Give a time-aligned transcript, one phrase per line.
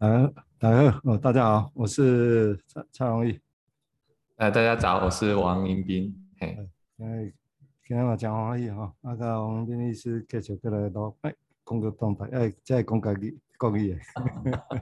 [0.00, 3.38] 啊，大家哦，大家好，我是蔡蔡荣毅。
[4.36, 6.16] 呃，大家早，我是王迎宾。
[6.38, 6.56] 嘿，
[6.96, 7.30] 哎，
[7.86, 11.34] 今日我讲黄奕哈，那个王迎宾医师继续过来录，哎，
[11.66, 13.98] 讲个动态，哎，再讲家己国语的。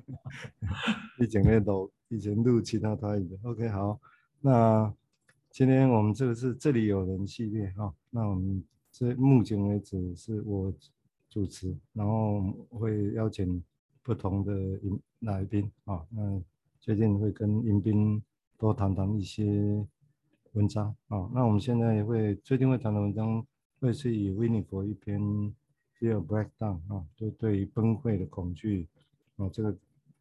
[1.18, 3.36] 以前咧录，以前录其他台语的。
[3.42, 3.98] OK，好，
[4.40, 4.94] 那
[5.50, 8.62] 今天我们这个是这里有人系列哈，那我们
[8.92, 10.72] 这目前为止是我
[11.28, 12.40] 主持，然后
[12.70, 13.60] 会邀请
[14.04, 14.52] 不同的
[15.20, 16.40] 来宾啊，那
[16.80, 18.22] 最近会跟迎宾
[18.56, 19.84] 多谈谈一些
[20.52, 21.28] 文章啊。
[21.34, 23.44] 那我们现在也会最近会谈的文章，
[23.80, 25.20] 会是以维尼佛一篇
[25.98, 28.86] 《Fear Breakdown》啊，就对于崩溃的恐惧
[29.38, 29.76] 啊，这个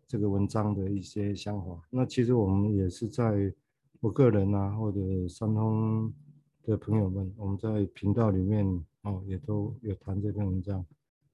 [0.07, 1.79] 这个文章的一些想法。
[1.91, 3.53] 那其实我们也是在
[3.99, 6.11] 我个人啊，或者三通
[6.63, 8.65] 的朋友们，我们在频道里面
[9.03, 10.83] 啊，也都有谈这篇文章。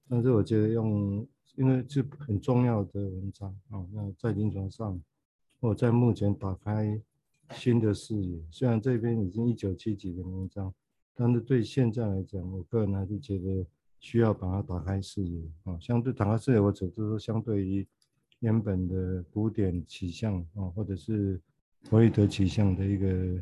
[0.10, 1.26] 但是我觉得用。
[1.56, 5.00] 因为是很重要的文章啊，那在临床上，
[5.60, 7.00] 我在目前打开
[7.52, 8.42] 新的视野。
[8.50, 10.74] 虽然这边已经一九七几的文章，
[11.14, 13.64] 但是对现在来讲，我个人还是觉得
[14.00, 15.78] 需要把它打开视野啊。
[15.80, 17.88] 相对打开视野，我只是说相对于
[18.40, 21.40] 原本的古典取向啊，或者是
[21.84, 23.40] 弗洛伊德取向的一个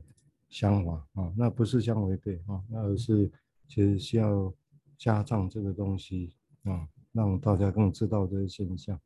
[0.49, 3.31] 想法啊，那不是相违背啊，那而是
[3.69, 4.53] 其实需要
[4.97, 6.85] 加上这个东西啊。
[7.13, 8.99] 让大家更知道这些现象，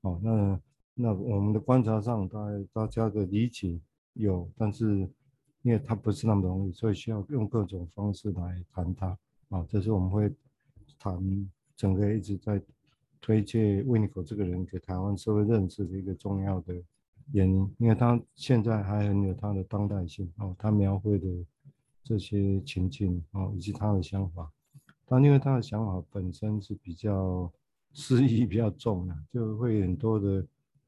[0.00, 0.60] 哦，那
[0.94, 2.38] 那我们的观察上，大
[2.72, 3.78] 大家的理解
[4.14, 5.08] 有，但是
[5.62, 9.18] 因为它不是那么容易，所以需要用各种方式来谈它，
[9.50, 10.32] 啊，这是我们会
[10.98, 12.60] 谈整个一直在
[13.20, 16.74] 推介维尼佛这个人给台湾社会认识的一个重要的
[17.32, 21.26] 原因，因为他现在还很有他的当代性，哦，他描绘的
[22.02, 24.50] 这些情境，哦，以及他的想法。
[25.12, 27.52] 但因为他的想法本身是比较
[27.92, 30.46] 诗意比较重的，就会很多的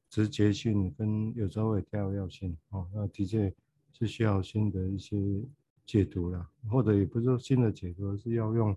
[0.09, 3.53] 直觉性跟有时候会跳跃性哦，那的确
[3.91, 5.17] 是需要新的一些
[5.85, 8.73] 解读啦，或者也不是说新的解读，是要用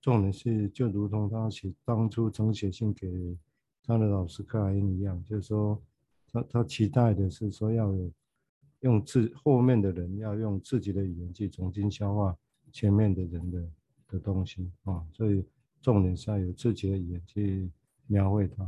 [0.00, 3.38] 重点是就如同他写当初曾写信给
[3.84, 5.80] 他的老师克莱因一样，就是说
[6.32, 8.10] 他他期待的是说要有
[8.80, 12.36] 用自后面的人要用自己的语言去重新消化
[12.72, 13.70] 前面的人的。
[14.10, 15.44] 的东西啊，所以
[15.80, 17.70] 重点是要有自己的语言去
[18.06, 18.64] 描绘它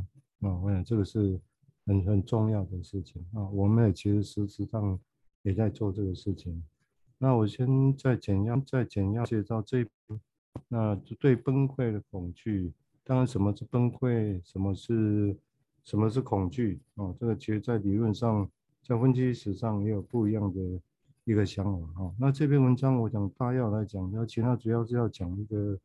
[0.47, 1.39] 啊，我想这个是
[1.85, 3.47] 很很重要的事情啊。
[3.49, 4.99] 我们也其实实质上
[5.41, 6.63] 也在做这个事情。
[7.17, 9.87] 那我先再简要再简要介绍这一。
[10.67, 12.71] 那对崩溃的恐惧，
[13.03, 15.35] 当然什么是崩溃，什么是
[15.83, 17.13] 什么是恐惧啊？
[17.19, 18.49] 这个其实在理论上，
[18.83, 20.59] 在分析史上也有不一样的。
[21.25, 25.79] 一个想法哈，那这篇文章我想大要来讲，要其他主要是要讲一个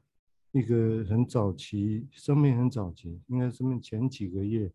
[0.52, 4.70] 一个很早期生命很早期，应该生命前几个月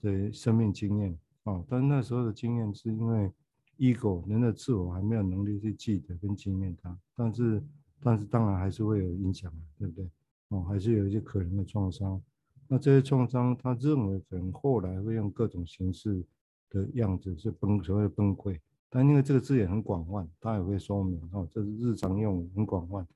[0.00, 3.30] 的生命经验啊，但那时候的经验是因为
[3.78, 7.62] ego 人的自我还没有能力去记得跟经验它，但是
[8.00, 10.08] 但是当然还是会有影响，对不对？
[10.48, 12.18] 哦，还是有一些可能的创伤，
[12.66, 16.24] 那这些创伤他认为可能后来会用各种形式
[16.70, 18.58] 的样子是崩，所谓崩溃。
[18.90, 23.06] 但因为这个字眼很广泛，它也会说明哦，这是日常用语很广泛。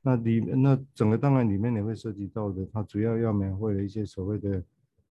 [0.00, 4.64] 那里面那整个档案里面也会涉及到的，它主要要描绘的一些所谓的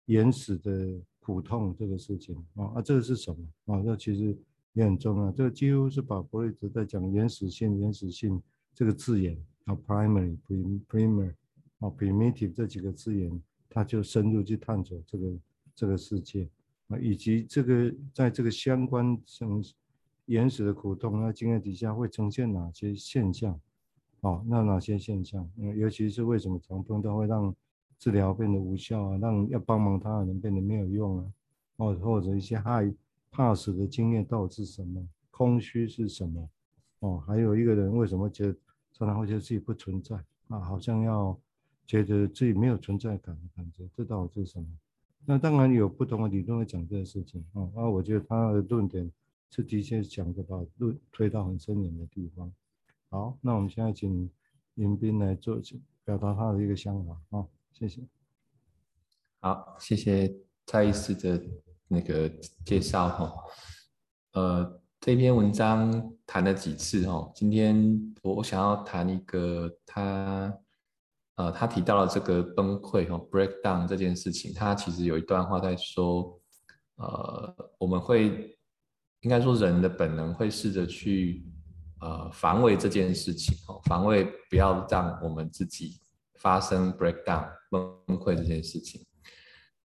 [0.07, 3.83] 原始的苦痛这个事情啊啊，这个是什么啊？
[3.83, 4.35] 这其实
[4.73, 5.31] 也很重要。
[5.31, 8.41] 这个几乎是把弗洛伊德在讲原始性、原始性
[8.73, 9.37] 这个字眼
[9.67, 10.39] 啊，primary、
[10.89, 11.35] primer
[11.81, 13.31] 啊，primitive 这几个字眼，
[13.69, 15.39] 他就深入去探索这个
[15.75, 16.49] 这个世界
[16.87, 19.63] 啊，以及这个在这个相关性。
[20.29, 23.59] 原始的苦痛，那经验底下会呈现哪些现象？
[24.21, 25.49] 哦，那哪些现象？
[25.57, 27.55] 嗯，尤其是为什么长痛都会让
[27.99, 29.17] 治疗变得无效啊？
[29.17, 31.33] 让要帮忙他的人变得没有用啊？
[31.77, 32.93] 哦，或者一些害
[33.31, 35.03] 怕死的经验到底是什么？
[35.31, 36.51] 空虚是什么？
[36.99, 38.59] 哦，还有一个人为什么觉得
[38.93, 40.15] 常常会觉得自己不存在
[40.49, 40.61] 啊？
[40.61, 41.35] 好像要
[41.87, 44.67] 觉得自己没有存在感的感觉，这到底是什么？
[45.25, 47.63] 那当然有不同的理论会讲这个事情啊。
[47.77, 49.11] 啊，我觉得他的论点。
[49.51, 52.53] 这的确讲的把路推到很深远的地方。
[53.09, 54.31] 好，那我们现在请
[54.75, 55.59] 迎宾来做
[56.05, 58.07] 表达他的一个想法啊，谢谢。
[59.41, 60.37] 好，谢谢
[60.67, 61.43] 蔡医师的
[61.89, 62.29] 那个
[62.67, 63.35] 介绍哈。
[64.33, 70.55] 呃，这篇文章谈了几次哈，今天我想要谈一个他
[71.37, 76.39] 呃他提到了这个崩溃哈，breakdown 这件事情，他其实有一段话在说，
[76.97, 78.58] 呃，我们会。
[79.23, 81.45] 应该说，人的本能会试着去
[82.01, 86.01] 呃防卫这件事情哦，防卫不要让我们自己
[86.35, 89.05] 发生 breakdown 崩溃这件事情。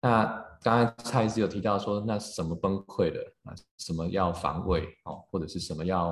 [0.02, 0.24] 那
[0.62, 3.54] 刚才蔡医师有提到说，那什么崩溃了啊？
[3.78, 5.22] 什么要防卫哦？
[5.30, 6.08] 或者是什么要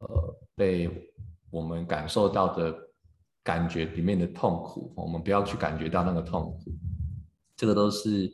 [0.00, 0.90] 呃被
[1.50, 2.74] 我们感受到的
[3.42, 6.72] 感觉里面的痛苦，我们不要去感觉到那个痛苦，
[7.54, 8.32] 这个都是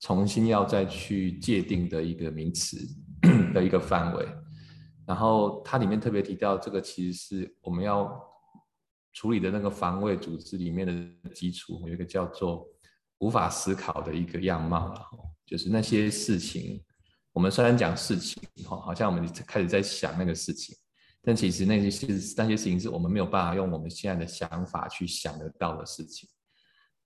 [0.00, 2.76] 重新要再去界定的一个名词
[3.60, 4.26] 的一个范围。
[5.06, 8.12] 然后它里面特别提到，这个其实是我们要
[9.12, 12.66] 处理的那个防卫组织里面的基础，有一个叫做
[13.18, 15.06] 无法思考的一个样貌了。
[15.46, 16.82] 就是那些事情，
[17.32, 20.76] 我们虽然讲事情，哈，好像我们开始在想那个事情，
[21.22, 26.28] 但其实那些事那些事情是我们没有办法用我们现在的想法去想得到的事情。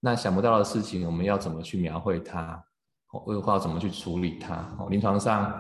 [0.01, 2.65] 那想不到的事情，我们要怎么去描绘它？
[3.11, 4.65] 或或要怎么去处理它？
[4.89, 5.53] 临床上。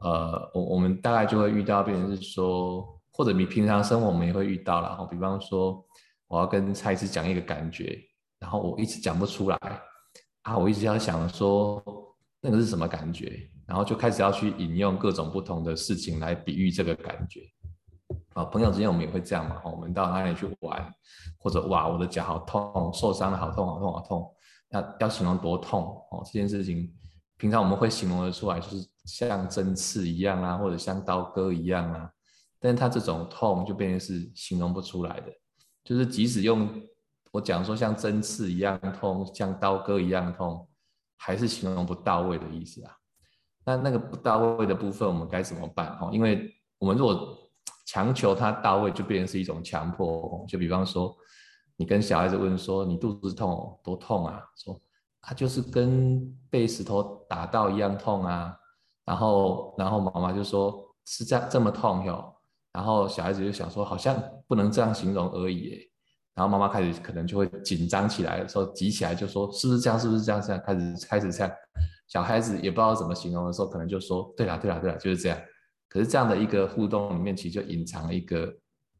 [0.00, 5.82] 呃，我我们大概就会遇到，变成是说，或者你平常生活我们也会遇到，然后比方说，
[6.26, 7.98] 我要跟蔡司讲一个感觉，
[8.38, 9.58] 然后我一直讲不出来，
[10.42, 11.82] 啊，我一直要想说
[12.40, 17.40] 那个是什么感觉，然后就开始要去引用各种不同的事情来比喻这个感觉。
[18.34, 20.92] 啊，朋友之间我们也会这样嘛，我们到哪里去玩，
[21.38, 24.33] 或者哇，我的脚好痛，受伤了，好痛，好痛，好痛，
[24.74, 26.92] 要要形容多痛哦，这件事情。
[27.36, 32.08] 平常我们会形容得出来，就是像针刺一样啊，或者像刀割一样啊，
[32.60, 35.32] 但是它这种痛就变成是形容不出来的，
[35.82, 36.68] 就是即使用
[37.32, 40.66] 我讲说像针刺一样痛，像刀割一样痛，
[41.16, 42.92] 还是形容不到位的意思啊。
[43.66, 45.88] 那那个不到位的部分，我们该怎么办？
[46.00, 47.36] 哦，因为我们如果
[47.84, 50.46] 强求它到位，就变成是一种强迫。
[50.48, 51.14] 就比方说，
[51.76, 54.80] 你跟小孩子问说：“你肚子痛，多痛啊？”说。
[55.26, 58.54] 他就是跟被石头打到一样痛啊，
[59.06, 62.30] 然后，然后妈妈就说是这样这么痛哟，
[62.70, 64.14] 然后小孩子就想说好像
[64.46, 65.80] 不能这样形容而已，
[66.34, 70.62] 然后妈妈开始可能就会紧张起来的时候，急起来就说是不是这样，是不是这样，这样？
[70.62, 71.50] 开始开始这样，
[72.06, 75.38] 小孩子也不知道怎么形容的时候，可能就说对啦对啦对啦就是这样，
[75.88, 78.54] 可是这样的一个互动里面，其实就隐藏了一个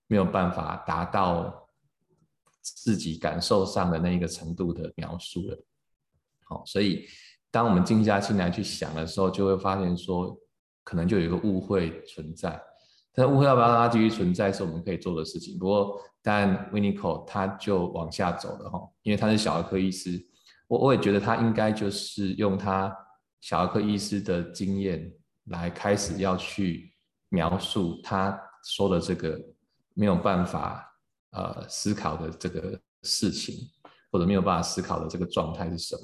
[0.07, 1.64] 没有办法达到
[2.65, 5.65] 自己感受上的那一个程度的描述了。
[6.45, 7.07] 好，所以
[7.51, 10.37] 当我们静下心来去想的时候，就会发现说，
[10.83, 12.61] 可能就有一个误会存在。
[13.17, 15.57] 但误会要不要让它继续存在，是我们可以做的事情。
[15.57, 20.21] 不过，但 Winiko 他就往下走了哈，因为他是小儿科医师，
[20.67, 22.93] 我我也觉得他应该就是用他
[23.41, 25.13] 小儿科医师的经验
[25.45, 26.93] 来开始要去
[27.29, 29.41] 描述他说的这个
[29.95, 30.94] 没有办法
[31.35, 33.69] 呃思考的这个事情，
[34.11, 36.03] 或者没有办法思考的这个状态是什么。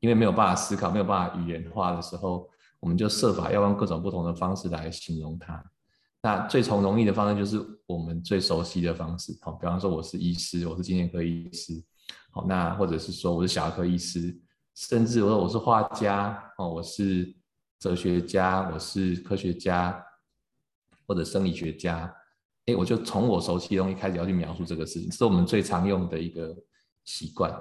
[0.00, 2.48] 因为没有办法思考，没有办法语言化的时候，
[2.80, 5.64] 我们就设法要用各种不同的方式来形容它。
[6.22, 11.82] 那最从容易的方式就是我们最熟悉的方式，好，比方说我是医师，我是精神科医师，
[12.30, 14.36] 好，那或者是说我是小儿科医师，
[14.74, 17.34] 甚至我说我是画家，哦，我是
[17.78, 20.04] 哲学家，我是科学家，
[21.06, 22.12] 或者生理学家，
[22.66, 26.54] 哎，我就从我熟悉的东西开始要去描述这个事情，是我们最常用的一个
[27.04, 27.52] 习惯。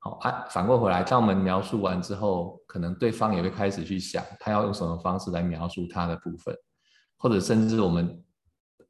[0.00, 6.56] 好啊，反过回来，当我们描述完之后，可能对方也会开始去想，他要用什么方式来描述他的部分，
[7.16, 8.24] 或者甚至我们，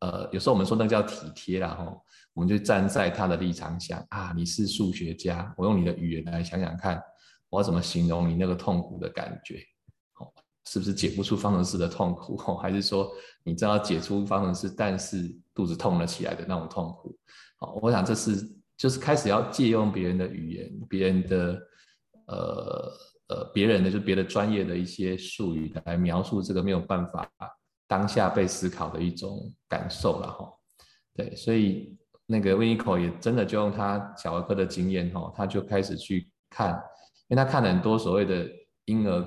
[0.00, 2.00] 呃，有时候我们说那叫体贴啦，吼，
[2.34, 7.02] 我们就站在他的立场想啊，你是数学家，我用你的语言来想想看，
[7.48, 9.60] 我要怎么形容你那个痛苦的感觉，
[10.68, 13.10] 是不是解不出方程式的痛苦，哦， 还是说
[13.44, 17.16] 你知道解出方程式，但是肚子痛了起来的那种痛苦，
[17.56, 18.56] 好，我想这是。
[18.78, 21.60] 就是开始要借用别人的语言，别人的
[22.28, 22.92] 呃
[23.26, 27.28] 呃别人的就别的专业的一些术语来描述这个没有办法
[27.88, 30.48] 当下被思考的一种感受了哈。
[31.12, 36.80] 对，所以那个 Winiko 也真的就用他小儿科的经验哈，他就开始去看，
[37.26, 38.48] 因为他看了很多所谓的
[38.84, 39.20] 婴儿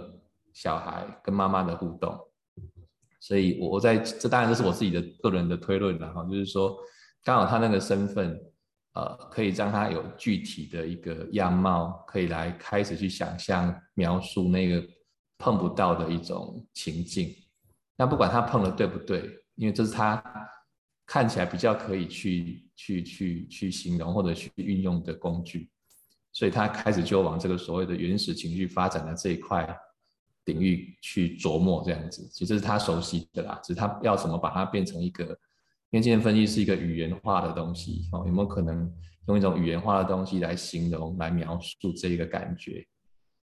[0.53, 2.17] 小孩跟妈妈的互动，
[3.20, 6.77] 所以我我在这当然这是我自己的个人的推论了哈，就是说
[7.24, 8.39] 刚好他那个身份。
[8.93, 14.86] 呃，可以让他有具体的一个样貌，可以来开始去想象描述那个
[15.38, 17.34] 碰不到的一种情境。
[17.96, 20.22] 那不管他碰的对不对，因为这是他
[21.05, 25.72] 看起来比较可以去去去去形容或者去运用的工具，
[26.34, 29.74] 所以他开始就往这个所谓的原始情绪发展的这一块
[30.45, 35.38] 领域去琢磨，这样子，其实是他熟悉的啦，只是他要怎么把它变成一个。
[35.91, 38.89] 因为精神分析是一个语言化的东西，哦，有没有可能
[39.27, 42.88] 用一种语言化的东西来形容、来描述这一个感觉？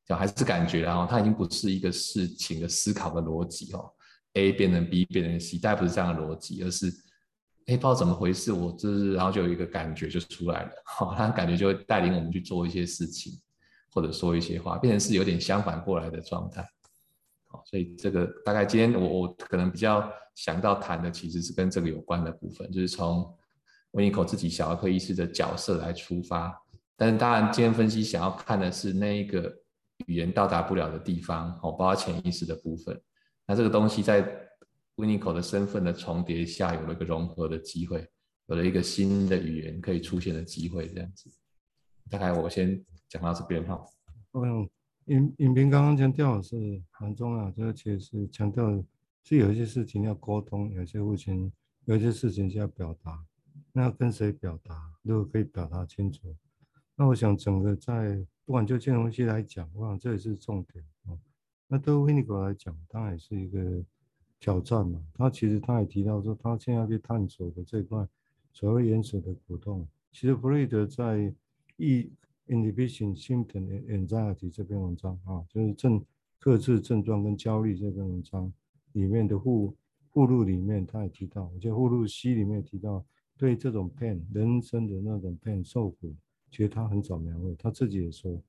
[0.07, 3.93] 就还是感觉，然后它已经不是一个事情的思考的逻辑哦
[4.33, 6.87] ，A 变成 B 变成 C，但不是这样的逻辑，而是，
[7.67, 13.35] 哎，不知道怎么回事，我就是，然后就有一个感觉就出来了，哈，他感觉就会带领我们去做一些事情，
[13.93, 16.67] 或者说一些话，变成是有点相反过来的状态。
[17.65, 23.35] 所以这个大概今天我我可能比较想到谈的，其实是跟这个有关的部分，就是从
[23.93, 26.55] 温尼科自己小儿科医师的角色来出发。
[26.97, 29.53] 但是当然，今天分析想要看的是那一个
[30.07, 33.01] 语言到达不了的地方，哦，包括潜意识的部分。
[33.47, 34.29] 那这个东西在
[34.97, 38.07] 温尼科的身份的重叠下，有了一个融合的机会，
[38.47, 41.31] 有了一个新的语言可以出现的机会，这样子。
[42.11, 43.81] 大概我先讲到这边哈。
[44.35, 44.69] 嗯。
[45.09, 48.85] 影影评刚刚强调是蛮重要，这个其实是强调
[49.23, 51.51] 是有一些事情要沟通，有些事情
[51.87, 53.25] 有一些事情是要表达，
[53.73, 54.93] 那要跟谁表达？
[55.03, 56.37] 如果可以表达清楚，
[56.95, 61.17] 那我想整个在不管就金融系来讲，我想这也是重点啊。
[61.67, 63.83] 那对温尼科来讲，当然也是一个
[64.39, 65.03] 挑战嘛。
[65.15, 68.07] 他其实他也提到说，他现在去探索的这块
[68.53, 71.33] 所谓原始的苦痛，其实弗瑞德在
[71.79, 72.11] 一。
[72.49, 76.05] Inhibition, Symptom anxiety 这篇文章啊，就是症
[76.39, 78.53] 克制症状跟焦虑这篇文章
[78.93, 79.77] 里面的附
[80.11, 83.05] 附录里面，他也提到，我觉得附录 C 里面提到，
[83.37, 86.15] 对这种 pain 人生的那种 pain 受苦，
[86.51, 88.43] 其实他很早描绘，他自己也说，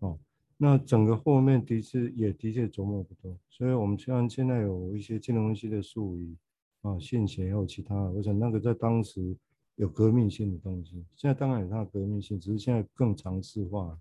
[0.00, 0.18] 哦，
[0.56, 6.36] 那整个后面的确也的确琢磨不多，所以我们虽然现在有一些金融分析的术语
[6.82, 9.36] 啊，现学还有其他的，我想那个在当时。
[9.76, 13.98] 有革命性的东西，现在当然有它的革命性，只是现在更尝试化。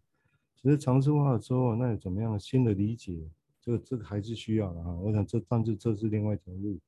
[0.55, 3.27] 其实尝试化了之后，那有怎么样新的理解？
[3.59, 4.93] 这个这个还是需要的啊。
[4.99, 6.79] 我想这，但是这是另外一条路。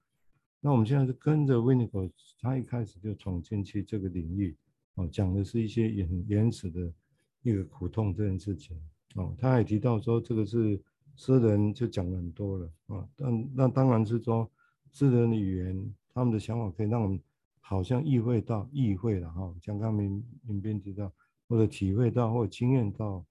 [0.61, 2.07] 那我们现在是跟着温尼科，
[2.39, 4.55] 他一开始就闯进去这个领域，
[4.93, 6.93] 哦，讲的是一些原原始的
[7.41, 8.79] 一个苦痛这件事情。
[9.15, 10.79] 哦，他也提到说，这个是
[11.15, 13.09] 诗人就讲了很多了啊。
[13.15, 14.47] 但那当然是说，
[14.91, 17.19] 诗人的语言，他们的想法可以让我们。
[17.67, 21.11] 好像意会到、意会了哈，像刚明明边提到，
[21.47, 23.25] 或者体会到，或者经验到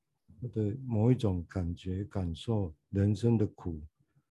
[0.52, 3.80] 的某一种感觉、感受人生的苦，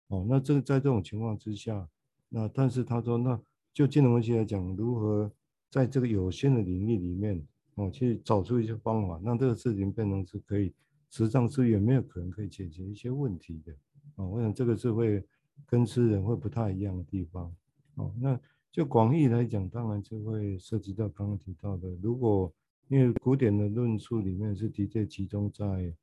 [0.07, 1.87] 哦，那这个在这种情况之下，
[2.27, 3.39] 那但是他说，那
[3.73, 5.31] 就金融分析来讲，如何
[5.69, 7.41] 在这个有限的领域里面，
[7.75, 10.73] 哦，去找出一些方法，让这个事情变成是可以，
[11.09, 13.73] 实际上是有没有可能可以解决一些问题的，
[14.15, 15.23] 哦，我想这个是会
[15.65, 17.55] 跟诗人会不太一样的地方，
[17.95, 18.37] 哦，那。
[18.75, 22.53] 就广义来讲，当然就会涉及到刚刚提到的，如果
[22.89, 25.95] 因为古典的论述里面是的确集中在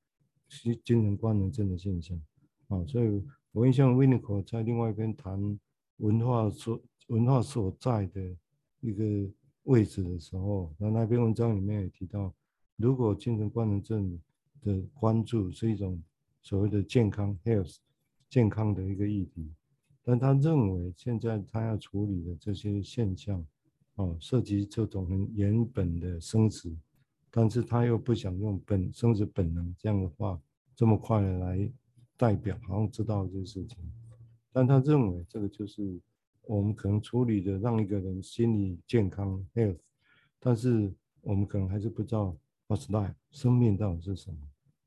[0.82, 2.18] 精神官能症的现象，
[2.68, 5.38] 啊，所以我印象温尼科在另外一边谈
[5.98, 8.34] 文化所文化所在的
[8.80, 9.30] 一个
[9.64, 12.32] 位置的时候，那那篇文章里面也提到，
[12.78, 14.18] 如果精神官能症
[14.62, 16.02] 的关注是一种
[16.40, 17.76] 所谓的健康 health
[18.30, 19.52] 健康的一个议题。
[20.04, 23.44] 但他认为，现在他要处理的这些现象，
[23.94, 26.74] 哦，涉及这种很原本的生死，
[27.30, 30.40] 但是他又不想用本生死本能这样的话
[30.74, 31.72] 这么快的来
[32.16, 33.78] 代表，好像知道这些事情。
[34.52, 36.00] 但他认为这个就是
[36.42, 39.78] 我们可能处理的，让一个人心理健康 health，
[40.40, 44.38] 但是我们可能还是不知道 what's life 生命到底是什么，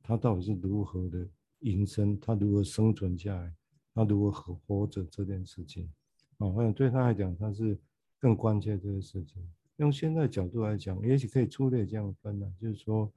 [0.03, 1.25] 他到底是如何的
[1.60, 3.53] 营生，他如何生存下来。
[3.95, 5.89] 他如何活活着这件事情，
[6.37, 7.79] 啊，我想对他来讲，他是
[8.19, 9.41] 更关切这个事情。
[9.77, 13.09] 用现在角度来讲，也许可以粗略这样分呢，就是说，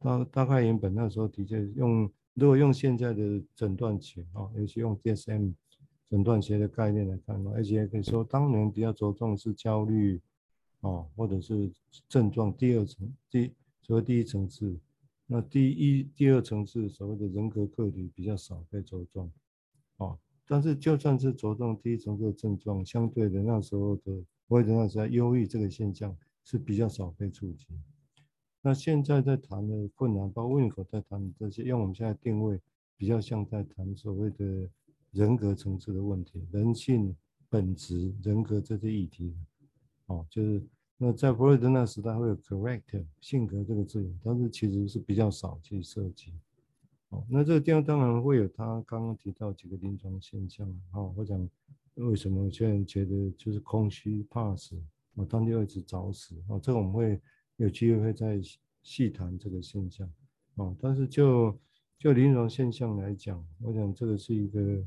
[0.00, 5.54] 大大概原本那时候的确用，如果用现在的诊断学啊，尤其用 DSM
[6.10, 10.20] 诊断学的概念来看的话，而且可以说，当年比较着重是焦虑，
[10.80, 11.70] 啊，或者是
[12.08, 14.76] 症状第二层，第所谓第一层次，
[15.26, 19.30] 那第一、第二层次所谓的人格课题比较少被着重，
[19.98, 20.18] 哦。
[20.46, 27.66] 但是，就算是着重第一层次的症状，相对的那时候的，或者那时候忧郁这个现象是比较少被触及。
[28.60, 32.60] 那现在在谈的困难，包括温尼科在谈的这些，因为我们现在定位
[32.96, 34.68] 比较像在谈所谓的
[35.12, 37.16] 人格层次的问题，人性
[37.48, 39.34] 本质、人格这些议题。
[40.06, 40.62] 哦，就是
[40.98, 46.34] 那在弗洛伊德那时代会有 character 性格这个字眼，但是其实是比较少去涉及。
[47.28, 51.48] 那这个地方当然会有他刚刚提到几个临床现象啊，我讲
[51.94, 54.76] 为什么有些人觉得就是空虚、怕死，
[55.16, 57.20] 啊，当地会一直找死啊，这个我们会
[57.56, 58.40] 有机会会再
[58.82, 60.08] 细谈这个现象
[60.56, 60.74] 啊。
[60.80, 61.58] 但是就
[61.98, 64.84] 就临床现象来讲，我想这个是一个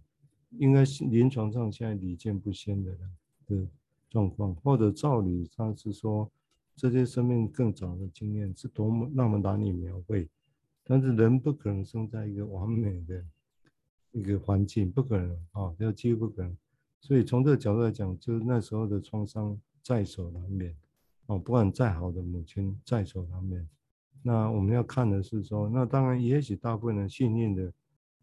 [0.58, 2.92] 应该是临床上现在屡见不鲜的
[3.46, 3.68] 的
[4.10, 6.30] 状况，或者照理他是说
[6.76, 10.28] 这些生命更早的经验是多么那么难以描绘。
[10.88, 13.24] 但是人不可能生在一个完美的
[14.12, 16.58] 一个环境，不可能啊，要、哦、几乎不可能。
[17.02, 20.76] 所以从这个角度来讲，就是那时候的创伤在所难免，
[21.28, 23.68] 哦，不管再好的母亲在所难免。
[24.24, 27.72] 那我们要看的是说，那当然也许大部分人幸运的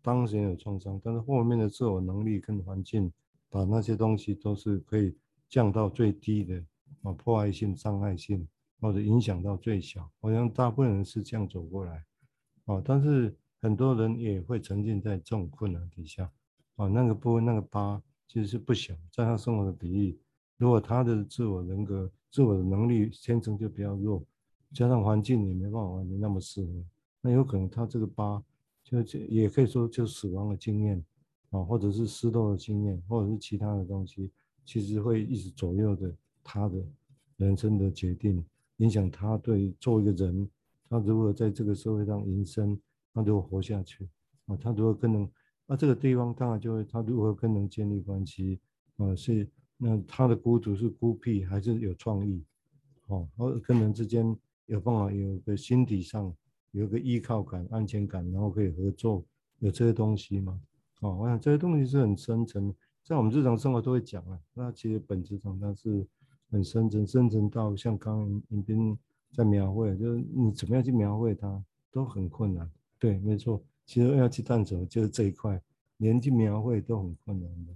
[0.02, 3.12] 当时有创伤，但是后面的自我能力跟环境，
[3.48, 5.14] 把那些东西都是可以
[5.48, 6.64] 降到最低的
[7.02, 8.46] 啊，破坏性、伤害性
[8.80, 10.10] 或者影响到最小。
[10.20, 12.04] 好像大部分人是这样走过来
[12.66, 16.30] 啊，但是很多人也会沉浸在这种困难底下
[16.76, 20.18] 啊，那个部分那个疤其实是不小，在他生活的比例，
[20.56, 24.24] 如果他的自我人格、自我的能力天生就比较弱。
[24.72, 26.84] 加上环境也没办法完全那么适合，
[27.20, 28.42] 那有可能他这个疤
[28.82, 31.04] 就也可以说就死亡的经验
[31.50, 34.32] 啊，或者是失落的经验，或者是其他的东西，
[34.64, 36.84] 其实会一直左右着他的
[37.36, 38.44] 人生的决定，
[38.78, 40.50] 影响他对做一个人，
[40.94, 42.78] 他如何在这个社会上营生，
[43.12, 44.08] 他如何活下去
[44.46, 45.28] 啊，他如何跟人，
[45.66, 48.60] 那这个地方当然就会他如何跟人建立关系
[48.98, 52.44] 啊，是那他的孤独是孤僻还是有创意，
[53.08, 54.36] 哦，和跟人之间。
[54.66, 56.34] 有办法，有个心底上
[56.70, 59.22] 有个依靠感、安全感，然后可以合作，
[59.58, 60.58] 有这些东西吗？
[61.02, 64.40] 哦，我想这些东西是很深层，在我们日常生活都会讲啊。
[64.54, 66.06] 那其实本质上它是
[66.50, 68.98] 很深层，深层到像刚刚尹斌
[69.34, 72.70] 在描绘，就是你怎么样去描绘它都很困难。
[72.98, 75.60] 对，没错，其实要去探索就是这一块，
[75.98, 77.72] 连去描绘都很困难的。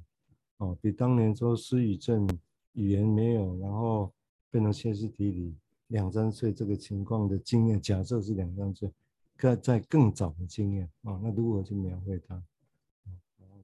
[0.59, 2.27] 哦，比当年说失语症
[2.73, 4.13] 语言没有，然后
[4.51, 5.55] 变成歇斯底里。
[5.89, 8.93] 两三岁这个情况的经验，假设是两三岁，
[9.37, 12.43] 更在更早的经验啊，那如何去描绘它？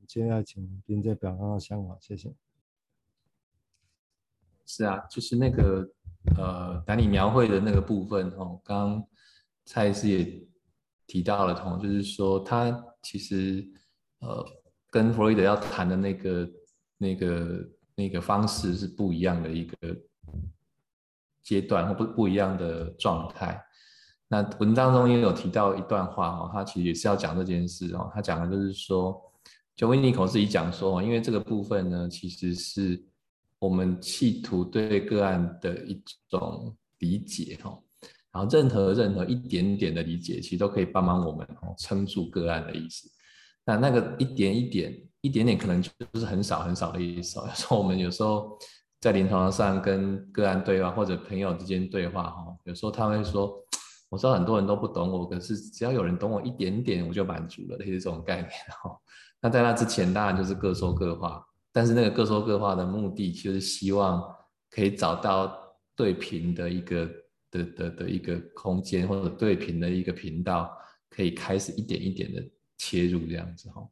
[0.06, 2.32] 接下来请斌再表达他的想法，谢谢。
[4.64, 5.86] 是啊，就是那个
[6.36, 9.02] 呃，当你描绘的那个部分哦，刚
[9.64, 10.26] 蔡司也
[11.06, 13.66] 提到了，哦，就是说他其实
[14.20, 14.44] 呃，
[14.90, 16.50] 跟弗洛伊德要谈的那个
[16.98, 19.76] 那个那个方式是不一样的一个。
[21.44, 23.62] 阶段或不不一样的状态。
[24.28, 28.10] 那文章中也有提到一段话哦，他其实也是要讲这件事哦。
[28.14, 29.14] 他讲的就是说，
[29.76, 33.04] 就维尼口自己讲说，因为这个部分呢，其实是
[33.64, 37.78] 我们企图对个案的一种理解哈。
[38.32, 43.08] 然后任何任何一点点的理解，其实都可以帮忙我们哦撑住个案的意思。
[43.64, 47.40] 那那个一点一点一点点，可能就是很少很少的意思。
[47.54, 48.58] 说我们有时候。
[49.00, 53.54] 在临床上跟个案对话，或者朋友之间对话，哈，有时候他会说
[54.08, 58.50] ：“我知道很多人都不懂我，可是只要有人懂我一点点，我就满足了。”类似这种概念，
[58.82, 58.98] 哈。
[59.42, 64.24] 那在那之前，当然就是各说各话，但是那个各说各话的目的，就是希望
[64.70, 65.52] 可以找到
[65.94, 67.10] 对频的一个
[67.50, 70.70] 的的的一个空间，或者对频的一个频道，
[71.10, 72.42] 可以开始一点一点的
[72.78, 73.86] 切入这样子，哈。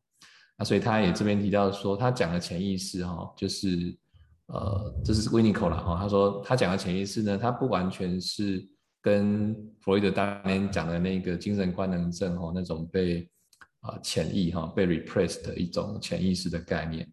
[0.56, 3.94] 那所以他也这边提到说，他讲的潜意识，哈，就是。
[4.46, 5.96] 呃，这是维尼口了哈。
[5.98, 8.62] 他说他讲的潜意识呢，他不完全是
[9.00, 13.26] 跟弗洛伊德当年讲的那个精神官能症哈那种被
[13.80, 17.10] 啊潜意哈被 repressed 的一种潜意识的概念，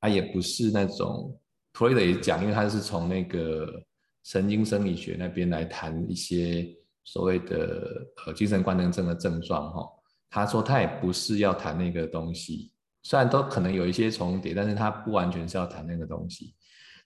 [0.00, 1.38] 他也不是那种
[1.74, 3.82] 弗洛伊德也讲，因为他是从那个
[4.24, 6.66] 神经生理学那边来谈一些
[7.04, 9.88] 所谓的呃精神官能症的症状哈。
[10.28, 12.72] 他说他也不是要谈那个东西。
[13.02, 16.52] 虽然都可能有一些重叠，但是他不完全是要谈那个东西。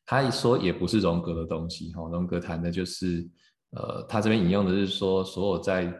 [0.06, 3.28] 他一说也不是荣格的东西，哈，荣格谈的就是，
[3.72, 5.92] 呃，他这边引用的是说，所有在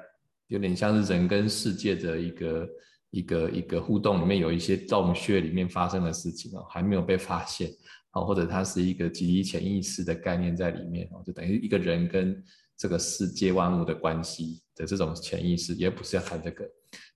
[0.47, 2.67] 有点像是人跟世界的一个
[3.11, 7.71] 一个一个互动里面，有一些洞穴里面发生的事情哦，还没有被发现，
[8.13, 12.43] 哦，或者它是一个集体潜意识的概念在里面，哦，就等于一个人跟
[12.77, 16.65] 这个世界万物的关系的这种潜意识，也不是要谈这个，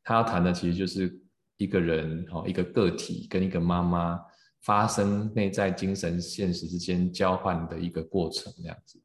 [0.02, 1.20] 他要谈的其实就是。
[1.57, 4.20] 一个人哈，一个个体跟一个妈妈
[4.62, 9.00] 发生内在精神现实之间交换的一个过程，这样子。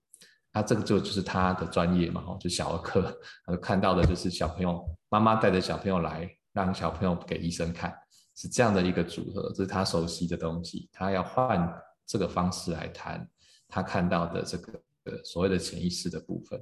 [0.51, 3.15] 那这个就就是他的专业嘛，哈，就小儿科，
[3.61, 6.27] 看到的就是小朋友妈妈带着小朋友来，
[6.59, 7.93] 让小朋友给医生看，
[8.35, 10.89] 是这样的一个组合，这是他熟悉的东西。
[10.91, 11.73] 他要换
[12.05, 13.27] 这个方式来谈
[13.67, 14.81] 他看到的这个
[15.23, 16.61] 所谓的潜意识的部分。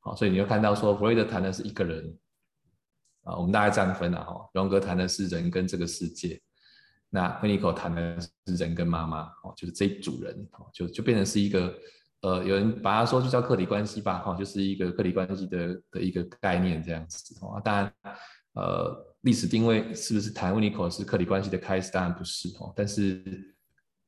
[0.00, 2.18] 好，所以你就看到说，弗洛伊德谈的是一个人。
[3.26, 4.46] 啊，我们大概这样分了哈。
[4.52, 6.38] 荣格谈的是人跟这个世界，
[7.08, 11.74] 那维尼口谈的是人跟妈妈，哦，就是这一组人，哦，就就变成是一个，
[12.20, 17.90] 呃，有人把它说就叫客体关系吧，哈，就是一个客体关系的的一个概念这样子，哦，当然，
[18.54, 21.92] 呃，历史定位是不是谈维尼口是客体关系的开始？
[21.92, 23.22] 当然不是，哦，但是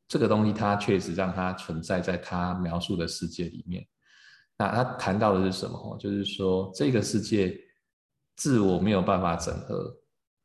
[0.09, 3.87] 这个东西它确实让它存在在他描述的世界里面。
[4.59, 5.97] 那他谈到的是什么？
[5.99, 7.61] 就是说这个世界。
[8.39, 9.97] 自我没有办法整合，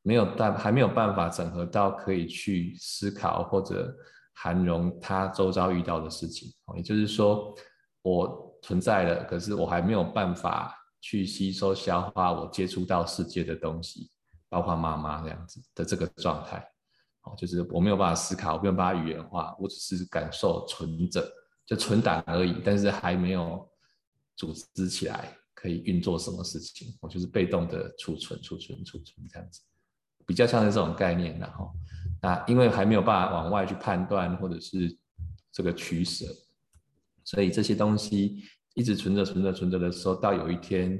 [0.02, 3.94] 没有办还没有办法整合到可以去思考或者
[4.32, 6.50] 涵容他周遭遇到的事情。
[6.78, 7.54] 也就是说，
[8.02, 14.10] 我存在了，可是我还没有办法去吸收消化我接触到世界的东西，
[14.48, 16.66] 包括妈妈这样子的这个状态。
[17.24, 21.24] 哦，就是我没有办法思考，我没有办法语言化，我只是感受存着，
[21.66, 23.68] 就存档而已，但是还没有
[24.36, 26.98] 组织起来，可以运作什么事情。
[27.00, 29.62] 我就是被动的储存、储存、储存这样子，
[30.26, 31.38] 比较像是这种概念。
[31.38, 31.72] 然后，
[32.22, 34.98] 那因为还没有办法往外去判断，或者是
[35.52, 36.26] 这个取舍，
[37.24, 41.00] 所以这些东西一直存着、存着、存着的时候，到有一天。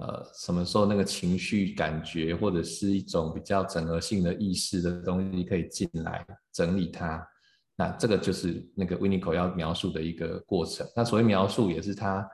[0.00, 7.28] 呃，什么时候那个情绪感觉，或者是一种比较整合性的意识的东西可以进来整理它，
[7.74, 10.86] 那这个就是那个 Winnico 要描述的一个过程。
[10.94, 12.24] 那所谓描述，也是他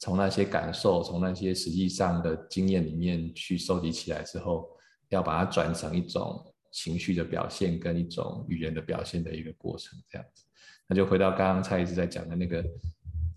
[0.00, 4.68] 从那些感受，从那些实际上的经验里面去收集起来之后，
[5.10, 10.44] 要把它转成一种情绪的表现跟一种语言的表现的一个过程，这样子。
[10.88, 12.64] 那就回到刚刚蔡医师在讲的那个。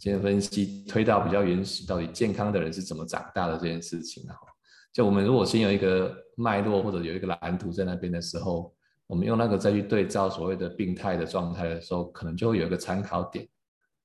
[0.05, 4.45] 先分析推到比较原始，到底健康的人是怎么长大的这件事情，然后
[4.93, 8.71] 就我们如果先有一个脉络或者有一个蓝图在那边的时候，
[9.07, 13.47] 我们用那个再去对照所谓的病态的状态的时候，可能就会有一个参考点。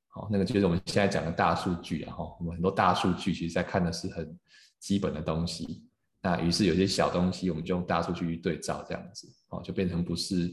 [0.08, 4.34] 好，那个就是我们现在讲的大数据，然后我们很多大数据其实在看的是很
[4.78, 5.84] 基本的东西，
[6.22, 10.50] 那于是有些小东西我们就用大数据去对照，这样子，哦，就变成不是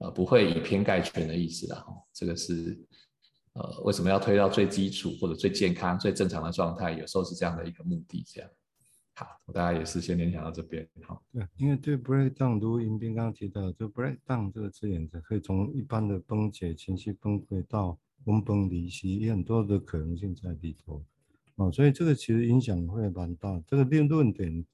[0.00, 2.78] 呃不会以偏概全的意思了，哈，这个是。
[3.54, 6.92] 呃，为什么要推到最基础或者最健康、最正常的状态？
[6.92, 8.24] 有时候是这样的一个目的。
[8.26, 8.50] 这样，
[9.14, 10.88] 好，大家也是先联想到这边。
[11.02, 21.04] 好，对，因为对 breakdown，如迎宾刚刚提到，就 breakdown 这个字眼，可以从一般的崩解、情绪崩溃到分崩离析，有很多的可能性在里头。
[21.56, 23.62] 哦，所以这个其实影响会蛮大。
[23.66, 24.64] 这个论论点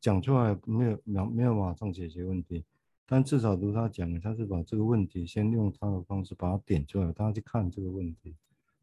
[0.00, 2.62] 讲出来没有没有没有马上解决问题。
[3.06, 8.34] 但至少如他讲的，他是把这个问题先用他的方式把它点出来，大家去看这个问题。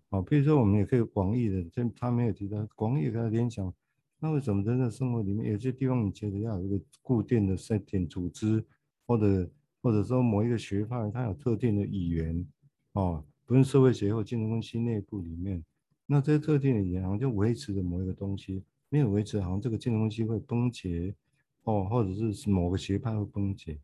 [0.10, 3.74] 好，比如说我们也可以广义的，这他没有提到广义他联想。
[4.20, 8.64] 那为什么人的生活里面有些地方你觉得要有一个固定的 set 点组织，
[9.08, 9.50] 或者
[9.82, 12.46] 或者说某一个学派它有特定的语言，
[12.94, 15.64] 哦，不论社会学或金融分析内部里面，
[16.06, 21.16] 那这些特定的语言好像就维持着某一个东西，没有维持，好像这个金融分析会崩解，
[21.64, 23.80] 哦，或者是某个学派会崩解。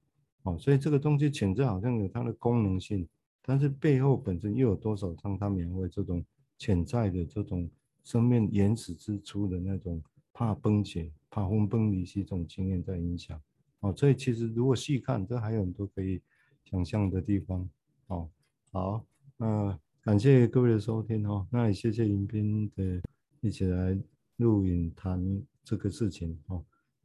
[0.45, 3.07] 哦，所以这个东西潜在好像有它的功能性，
[3.41, 6.23] 但是背后本身又有多少让它描绘这种
[6.59, 7.67] 潜在的这种
[8.03, 9.99] 生命原始之初的那种
[10.31, 13.41] 怕崩解、怕分崩离析这种经验在影响。
[13.79, 16.21] 哦，所以其实如果细看，这还有很多可以
[16.63, 17.67] 想象的地方。
[18.07, 18.29] 哦，
[18.71, 19.03] 好，
[19.37, 23.01] 那感谢各位的收听哦，那也谢谢迎宾的
[23.41, 23.97] 一起来
[24.37, 26.63] 录影谈这个事情哦，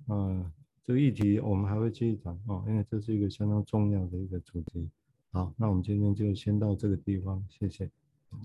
[0.09, 0.53] 嗯。
[0.91, 4.89] 这议题我们还会继续讲哦，因为这是一个相当重要的一个主题。
[5.31, 7.89] 好，那我们今天就先到这个地方，谢谢。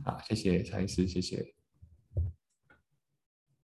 [0.03, 1.54] 好，谢谢蔡医师，谢谢。